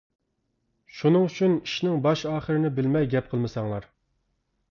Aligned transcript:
شۇنىڭ 0.99 1.25
ئۈچۈن، 1.27 1.53
ئىشنىڭ 1.67 2.01
باش-ئاخىرىنى 2.07 2.73
بىلمەي 2.79 3.07
گەپ 3.13 3.31
قىلمىساڭلار. 3.35 3.87